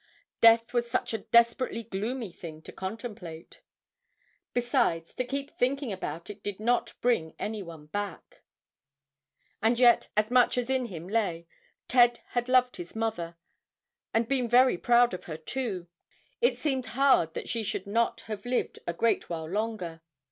Death 0.41 0.73
was 0.73 0.89
such 0.89 1.13
a 1.13 1.19
desperately 1.19 1.83
gloomy 1.83 2.31
thing 2.31 2.63
to 2.63 2.71
contemplate! 2.71 3.61
Besides, 4.51 5.13
to 5.13 5.23
keep 5.23 5.51
thinking 5.51 5.91
about 5.91 6.27
it 6.31 6.41
did 6.41 6.59
not 6.59 6.95
bring 7.01 7.35
any 7.37 7.61
one 7.61 7.85
back. 7.85 8.41
And 9.61 9.77
yet, 9.77 10.07
as 10.17 10.31
much 10.31 10.57
as 10.57 10.71
in 10.71 10.85
him 10.87 11.07
lay, 11.07 11.45
Ted 11.87 12.21
had 12.29 12.49
loved 12.49 12.77
his 12.77 12.95
mother, 12.95 13.37
and 14.11 14.27
been 14.27 14.49
very 14.49 14.79
proud 14.79 15.13
of 15.13 15.25
her 15.25 15.37
too. 15.37 15.87
It 16.41 16.57
seemed 16.57 16.87
hard 16.97 17.35
that 17.35 17.47
she 17.47 17.61
should 17.61 17.85
not 17.85 18.21
have 18.21 18.43
lived 18.43 18.79
a 18.87 18.93
great 18.93 19.29
while 19.29 19.45
longer. 19.47 20.01